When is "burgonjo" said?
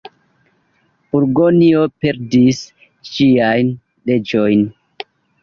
1.11-1.83